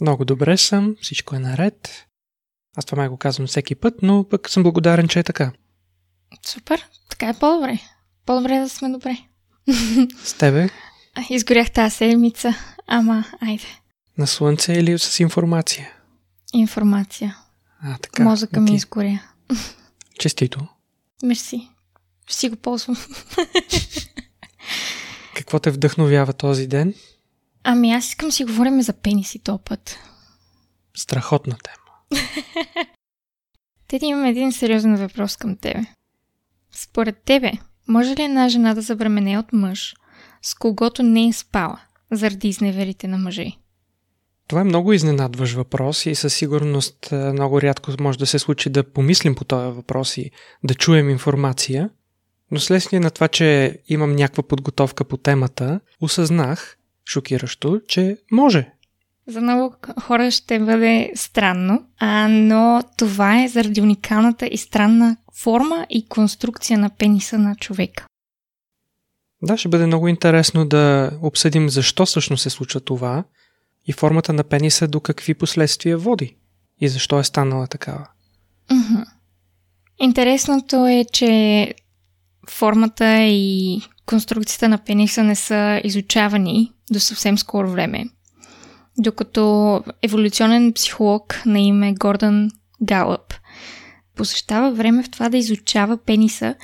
[0.00, 2.06] Много добре съм, всичко е наред.
[2.76, 5.52] Аз това май го казвам всеки път, но пък съм благодарен, че е така.
[6.46, 6.86] Супер!
[7.08, 7.78] Така е по-добре.
[8.26, 9.16] По-добре да сме добре.
[10.24, 10.68] С тебе?
[11.30, 12.54] Изгорях тази седмица,
[12.86, 13.66] ама айде.
[14.18, 15.92] На слънце или с информация?
[16.52, 17.36] Информация.
[17.82, 18.22] А, така.
[18.22, 19.22] Мозъка ми изгоря.
[20.18, 20.66] Честито.
[21.22, 21.70] Мерси.
[22.26, 22.96] Ще си го ползвам.
[25.34, 26.94] Какво те вдъхновява този ден?
[27.68, 29.98] Ами аз искам си говорим за пениси този път.
[30.96, 32.22] Страхотна тема.
[33.88, 35.84] Теди, имам един сериозен въпрос към тебе.
[36.74, 37.52] Според тебе,
[37.88, 39.94] може ли една жена да забремене от мъж,
[40.42, 41.80] с когото не е спала,
[42.12, 43.52] заради изневерите на мъже?
[44.48, 48.70] Това е много изненадващ въпрос и със сигурност а, много рядко може да се случи
[48.70, 50.30] да помислим по този въпрос и
[50.64, 51.90] да чуем информация.
[52.50, 56.76] Но следствие на това, че имам някаква подготовка по темата, осъзнах,
[57.06, 58.72] шокиращо, че може.
[59.26, 65.86] За много хора ще бъде странно, а, но това е заради уникалната и странна форма
[65.90, 68.06] и конструкция на пениса на човека.
[69.42, 73.24] Да, ще бъде много интересно да обсъдим защо всъщност се случва това
[73.86, 76.36] и формата на пениса до какви последствия води
[76.80, 78.06] и защо е станала такава.
[78.70, 79.02] Мгм.
[79.98, 81.74] Интересното е, че
[82.50, 88.04] формата и конструкцията на пениса не са изучавани до съвсем скоро време.
[88.98, 92.50] Докато еволюционен психолог на име Гордън
[92.82, 93.34] Галъп
[94.16, 96.54] посещава време в това да изучава пениса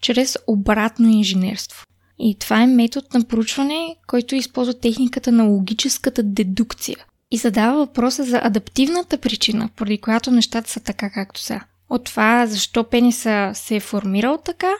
[0.00, 1.86] чрез обратно инженерство.
[2.18, 6.96] И това е метод на проучване, който използва техниката на логическата дедукция
[7.30, 11.60] и задава въпроса за адаптивната причина, поради която нещата са така както са.
[11.90, 14.72] От това защо пениса се е формирал така,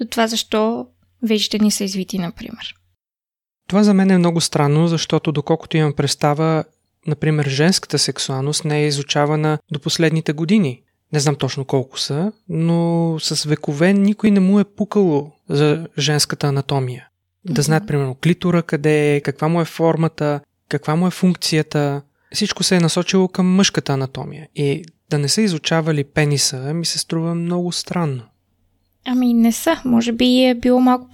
[0.00, 0.86] до това защо
[1.22, 2.74] вежите ни са извити, например.
[3.72, 6.64] Това за мен е много странно, защото доколкото имам представа,
[7.06, 10.82] например, женската сексуалност не е изучавана до последните години.
[11.12, 16.46] Не знам точно колко са, но с векове никой не му е пукало за женската
[16.46, 17.08] анатомия.
[17.44, 17.62] Да Мгм.
[17.62, 22.02] знаят, примерно, клитора къде е, каква му е формата, каква му е функцията.
[22.34, 24.48] Всичко се е насочило към мъжката анатомия.
[24.54, 28.22] И да не са изучавали пениса ми се струва много странно.
[29.06, 29.82] Ами не са.
[29.84, 31.10] Може би е било малко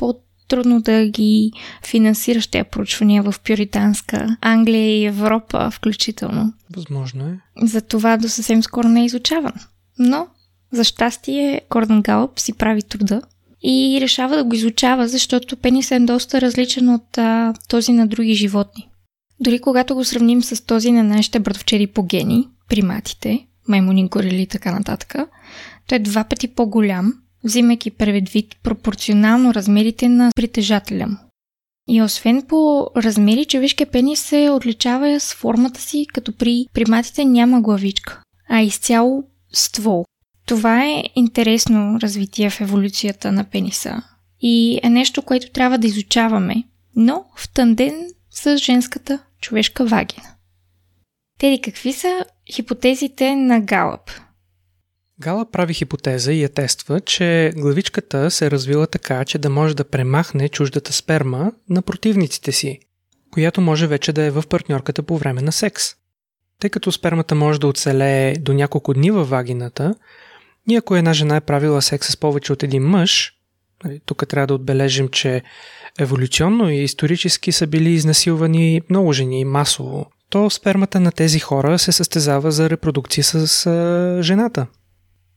[0.49, 1.53] по-трудно да ги
[1.87, 6.53] финансираш тези проучвания в пюританска Англия и Европа включително.
[6.77, 7.41] Възможно е.
[7.63, 9.53] Затова до съвсем скоро не е изучаван.
[9.99, 10.27] Но,
[10.73, 13.23] за щастие, Гордон Галъп си прави труда
[13.63, 18.35] и решава да го изучава, защото пенисът е доста различен от а, този на други
[18.35, 18.89] животни.
[19.41, 24.47] Дори когато го сравним с този на нашите братовчери по гени, приматите, маймуни, горили и
[24.47, 25.15] така нататък,
[25.87, 31.17] той е два пъти по-голям, взимайки предвид пропорционално размерите на притежателя му.
[31.89, 37.61] И освен по размери, човешкия пенис се отличава с формата си, като при приматите няма
[37.61, 40.05] главичка, а изцяло ствол.
[40.47, 44.03] Това е интересно развитие в еволюцията на пениса
[44.41, 46.65] и е нещо, което трябва да изучаваме,
[46.97, 47.95] но в тандем
[48.31, 50.35] с женската човешка вагина.
[51.39, 54.11] Теди, какви са хипотезите на Галъп?
[55.21, 59.77] Гала прави хипотеза и я тества, че главичката се е развила така, че да може
[59.77, 62.81] да премахне чуждата сперма на противниците си,
[63.31, 65.85] която може вече да е в партньорката по време на секс.
[66.61, 69.95] Тъй като спермата може да оцелее до няколко дни във вагината,
[70.69, 73.33] и ако една жена е правила секс с повече от един мъж,
[73.85, 75.43] нали, тук трябва да отбележим, че
[75.99, 81.93] еволюционно и исторически са били изнасилвани много жени масово, то спермата на тези хора се
[81.93, 84.67] състезава за репродукция с жената.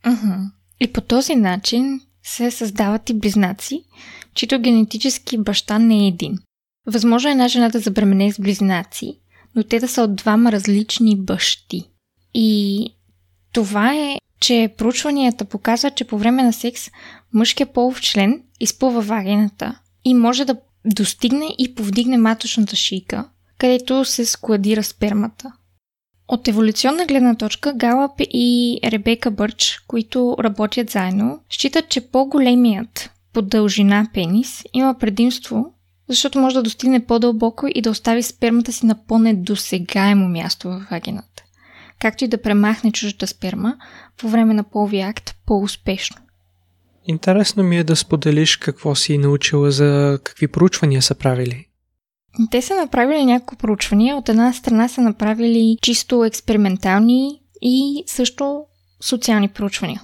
[0.05, 0.41] Мгм.
[0.79, 3.83] И по този начин се създават и близнаци,
[4.33, 6.39] чието генетически баща не е един.
[6.87, 9.19] Възможно е една жена да забремене с близнаци,
[9.55, 11.83] но те да са от двама различни бащи.
[12.33, 12.85] И
[13.53, 16.89] това е, че проучванията показват, че по време на секс
[17.33, 20.55] мъжкият полов член изпълва вагината и може да
[20.85, 25.51] достигне и повдигне маточната шийка, където се складира спермата.
[26.31, 33.41] От еволюционна гледна точка Галъп и Ребека Бърч, които работят заедно, считат, че по-големият по
[33.41, 35.73] дължина пенис има предимство,
[36.09, 41.43] защото може да достигне по-дълбоко и да остави спермата си на по-недосегаемо място в вагината.
[41.99, 43.75] както и да премахне чуждата сперма
[44.17, 46.17] по време на половия акт по-успешно.
[47.05, 51.67] Интересно ми е да споделиш какво си научила за какви проучвания са правили.
[52.51, 54.15] Те са направили няколко проучвания.
[54.15, 58.63] От една страна са направили чисто експериментални и също
[59.01, 60.01] социални проучвания.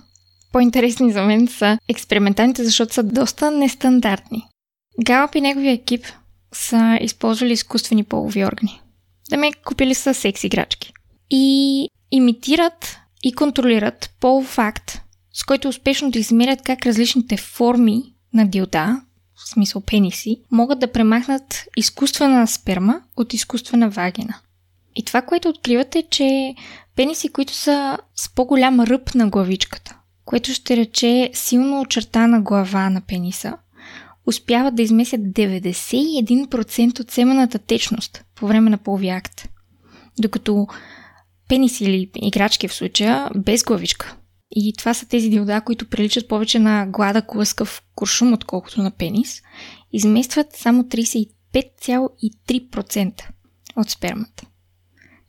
[0.52, 4.48] По-интересни за мен са експерименталните, защото са доста нестандартни.
[5.04, 6.06] Галап и неговия екип
[6.54, 8.82] са използвали изкуствени полови органи.
[9.30, 10.94] Да ме купили са секс играчки.
[11.30, 15.02] И имитират и контролират полов акт,
[15.34, 18.04] с който успешно да измерят как различните форми
[18.34, 19.02] на дилда,
[19.38, 24.40] в смисъл пениси, могат да премахнат изкуствена сперма от изкуствена вагина.
[24.96, 26.56] И това, което откривате, е, че
[26.96, 33.02] пениси, които са с по-голям ръб на главичката, което ще рече силно очертана глава на
[33.02, 33.58] пениса,
[34.28, 39.50] успяват да измесят 91% от семената течност по време на половия акт.
[40.20, 40.68] Докато
[41.50, 44.17] пениси или играчки в случая без главичка.
[44.52, 49.42] И това са тези дилда, които приличат повече на гладък лъскав куршум, отколкото на пенис,
[49.94, 53.22] изместват само 35,3%
[53.76, 54.46] от спермата.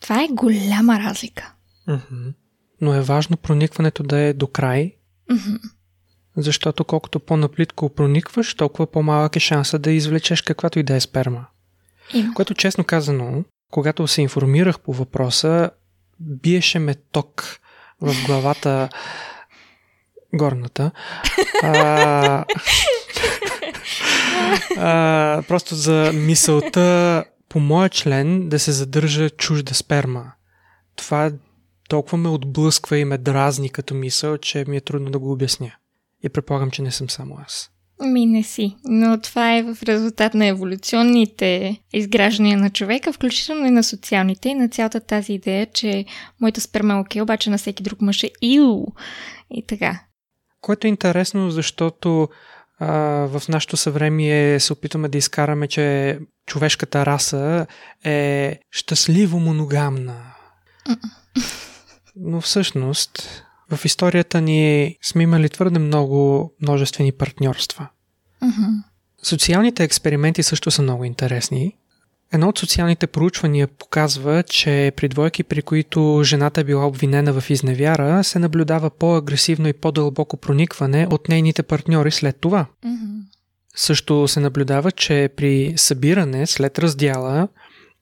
[0.01, 1.53] Това е голяма разлика.
[1.89, 2.35] Mm-hmm.
[2.81, 4.97] Но е важно проникването да е до край,
[5.31, 5.61] mm-hmm.
[6.37, 11.47] защото колкото по-наплитко проникваш, толкова по-малък е шанса да извлечеш каквато и да е сперма.
[12.15, 12.35] Има.
[12.35, 15.71] Което честно казано, когато се информирах по въпроса,
[16.21, 17.61] биеше ме ток
[18.01, 18.89] в главата
[20.35, 20.91] горната.
[21.63, 22.45] А,
[24.77, 30.33] а, просто за мисълта по моя член да се задържа чужда сперма.
[30.97, 31.33] Това
[31.89, 35.73] толкова ме отблъсква и ме дразни като мисъл, че ми е трудно да го обясня.
[36.23, 37.71] И предполагам, че не съм само аз.
[38.01, 43.71] Ми не си, но това е в резултат на еволюционните изграждания на човека, включително и
[43.71, 46.05] на социалните и на цялата тази идея, че
[46.41, 48.87] моята сперма е окей, обаче на всеки друг мъж е ил
[49.51, 50.01] и така.
[50.61, 52.29] Което е интересно, защото
[52.79, 52.89] а,
[53.27, 57.67] в нашето съвремие се опитваме да изкараме, че човешката раса
[58.05, 60.35] е щастливо моногамна.
[62.17, 67.89] Но всъщност в историята ни сме имали твърде много множествени партньорства.
[68.43, 68.83] Mm-hmm.
[69.23, 71.77] Социалните експерименти също са много интересни.
[72.33, 77.51] Едно от социалните проучвания показва, че при двойки, при които жената е била обвинена в
[77.51, 82.67] изневяра, се наблюдава по-агресивно и по-дълбоко проникване от нейните партньори след това.
[82.85, 83.21] Mm-hmm.
[83.77, 87.49] Също се наблюдава, че при събиране след раздяла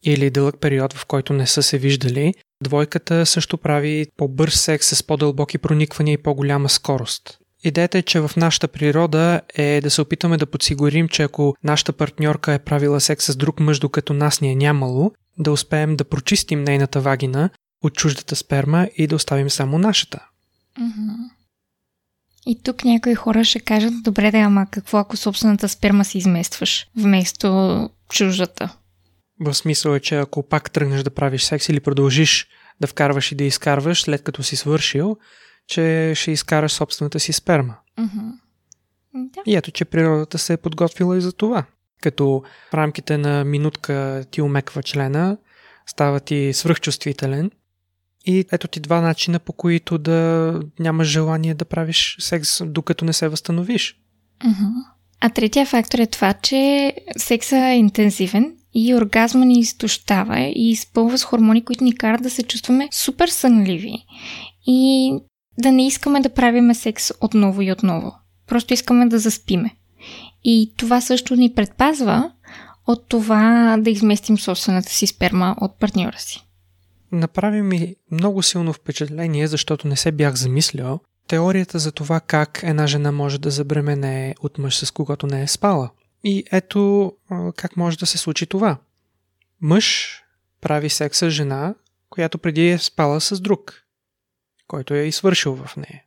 [0.03, 5.03] или дълъг период, в който не са се виждали, двойката също прави по-бърз секс с
[5.03, 7.39] по-дълбоки прониквания и по-голяма скорост.
[7.65, 11.93] Идеята е, че в нашата природа е да се опитаме да подсигурим, че ако нашата
[11.93, 16.05] партньорка е правила секс с друг мъж, докато нас ни е нямало, да успеем да
[16.05, 17.51] прочистим нейната вагина
[17.83, 20.27] от чуждата сперма и да оставим само нашата.
[22.47, 26.87] И тук някои хора ще кажат, добре да, ама какво ако собствената сперма си изместваш
[26.97, 28.77] вместо чуждата?
[29.41, 32.49] В смисъл е, че ако пак тръгнеш да правиш секс или продължиш
[32.81, 35.17] да вкарваш и да изкарваш след като си свършил,
[35.67, 37.75] че ще изкараш собствената си сперма.
[37.99, 38.33] Mm-hmm.
[39.15, 39.43] Да.
[39.47, 41.65] И ето, че природата се е подготвила и за това.
[42.03, 45.37] Като в рамките на минутка ти умеква члена,
[45.87, 47.51] става ти свръхчувствителен
[48.27, 53.13] и ето ти два начина, по които да нямаш желание да правиш секс, докато не
[53.13, 54.01] се възстановиш.
[54.41, 54.71] Mm-hmm.
[55.21, 61.19] А третия фактор е това, че секса е интензивен и оргазма ни изтощава и изпълва
[61.19, 64.05] с хормони, които ни карат да се чувстваме супер сънливи
[64.67, 65.13] и
[65.59, 68.13] да не искаме да правиме секс отново и отново.
[68.47, 69.71] Просто искаме да заспиме.
[70.45, 72.33] И това също ни предпазва
[72.87, 76.47] от това да изместим собствената си сперма от партньора си.
[77.13, 82.87] Направи ми много силно впечатление, защото не се бях замислял теорията за това как една
[82.87, 85.91] жена може да забремене от мъж с когото не е спала.
[86.29, 87.13] И ето
[87.57, 88.79] как може да се случи това.
[89.61, 90.11] Мъж
[90.61, 91.75] прави секс с жена,
[92.11, 93.83] която преди е спала с друг,
[94.67, 96.05] който е извършил в нея.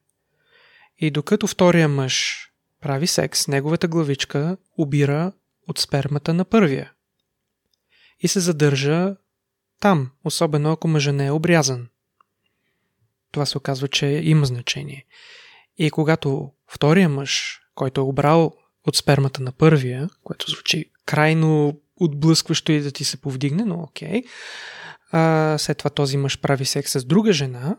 [0.98, 2.46] И докато втория мъж
[2.82, 5.32] прави секс, неговата главичка обира
[5.68, 6.92] от спермата на първия.
[8.20, 9.16] И се задържа
[9.80, 11.90] там, особено ако мъжа не е обрязан.
[13.32, 15.06] Това се оказва, че има значение.
[15.78, 18.56] И когато втория мъж, който е обрал
[18.88, 24.24] от спермата на първия, което звучи крайно отблъскващо и да ти се повдигне, но окей.
[25.12, 27.77] А, след това този мъж прави секс с друга жена,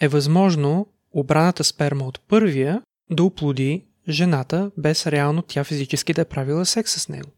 [0.00, 6.24] е възможно обраната сперма от първия да оплоди жената, без реално тя физически да е
[6.24, 7.30] правила секс с него.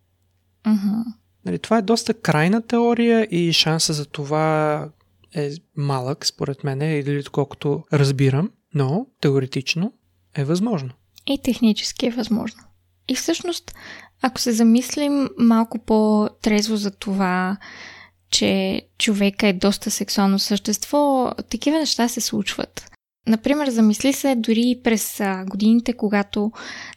[0.64, 1.02] Mm-hmm.
[1.44, 4.88] Нали, това е доста крайна теория и шанса за това
[5.34, 9.92] е малък, според мен, или доколкото разбирам, но теоретично
[10.34, 10.90] е възможно.
[11.26, 12.62] И технически е възможно.
[13.08, 13.74] И всъщност,
[14.22, 17.56] ако се замислим малко по-трезво за това,
[18.30, 22.90] че човека е доста сексуално същество, такива неща се случват.
[23.28, 26.52] Например, замисли се дори през годините, когато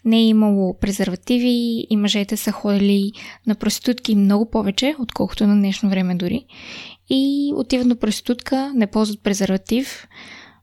[0.05, 3.11] не е имало презервативи и мъжете са ходили
[3.47, 6.45] на проститутки много повече, отколкото на днешно време дори.
[7.09, 10.07] И отиват на проститутка, не ползват презерватив,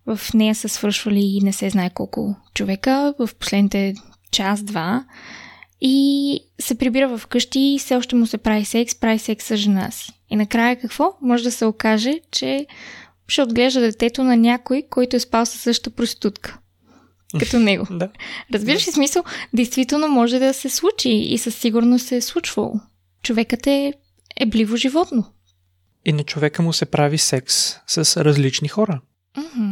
[0.06, 3.94] в нея са свършвали и не се знае колко човека в последните
[4.30, 5.04] час-два
[5.80, 9.56] и се прибира в къщи и все още му се прави секс, прави секс с
[9.56, 10.12] жена си.
[10.30, 11.16] И накрая какво?
[11.22, 12.66] Може да се окаже, че
[13.28, 16.58] ще отглежда детето на някой, който е спал със същата проститутка.
[17.38, 17.86] Като него.
[17.90, 18.08] да.
[18.52, 19.24] Разбираш ли смисъл?
[19.54, 22.74] Действително може да се случи и със сигурност се е случвало.
[23.22, 23.92] Човекът е
[24.40, 25.24] ебливо животно.
[26.04, 29.00] И на човека му се прави секс с различни хора.
[29.36, 29.65] Mm-hmm.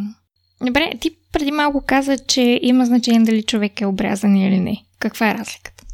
[0.66, 4.84] Добре, ти преди малко каза, че има значение дали човек е обрязан или не.
[4.98, 5.84] Каква е разликата?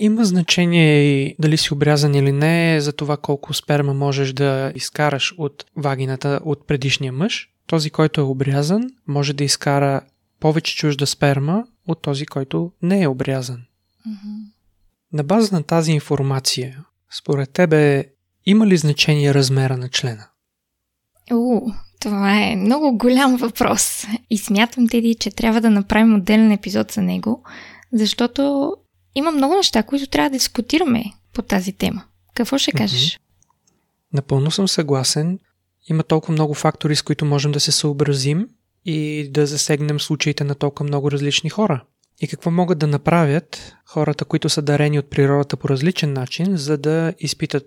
[0.00, 5.34] Има значение и дали си обрязан или не за това колко сперма можеш да изкараш
[5.38, 7.48] от вагината от предишния мъж.
[7.66, 10.00] Този, който е обрязан, може да изкара
[10.40, 13.62] повече чужда сперма от този, който не е обрязан.
[14.08, 14.52] Mm-hmm.
[15.12, 18.04] На база на тази информация, според тебе,
[18.46, 20.26] има ли значение размера на члена?
[21.32, 21.60] О,
[22.02, 24.04] това е много голям въпрос.
[24.30, 27.44] И смятам, Теди, че трябва да направим отделен епизод за него,
[27.92, 28.72] защото
[29.14, 32.04] има много неща, които трябва да дискутираме по тази тема.
[32.34, 33.20] Какво ще кажеш?
[34.12, 35.38] Напълно съм съгласен.
[35.90, 38.48] Има толкова много фактори, с които можем да се съобразим
[38.84, 41.84] и да засегнем случаите на толкова много различни хора.
[42.20, 46.78] И какво могат да направят хората, които са дарени от природата по различен начин, за
[46.78, 47.64] да изпитат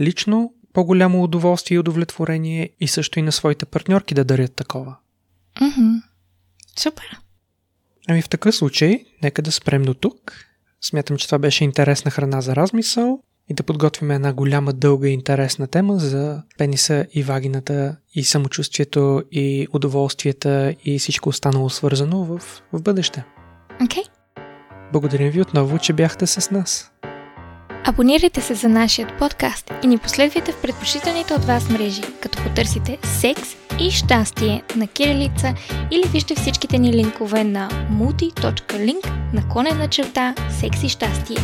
[0.00, 4.96] лично по-голямо удоволствие и удовлетворение и също и на своите партньорки да дарят такова.
[5.60, 6.02] Mm-hmm.
[6.78, 7.18] Супер.
[8.08, 10.48] Ами в такъв случай, нека да спрем до тук
[10.80, 15.12] Смятам, че това беше интересна храна за размисъл и да подготвим една голяма, дълга и
[15.12, 22.38] интересна тема за пениса и вагината и самочувствието и удоволствията и всичко останало свързано в,
[22.72, 23.24] в бъдеще.
[23.84, 24.02] Окей.
[24.02, 24.08] Okay.
[24.92, 26.92] Благодарим ви отново, че бяхте с нас.
[27.88, 32.98] Абонирайте се за нашия подкаст и ни последвайте в предпочитаните от вас мрежи, като потърсите
[33.02, 35.54] секс и щастие на кирилица
[35.90, 41.36] или вижте всичките ни линкове на multi.link наклонена черта секс и щастие.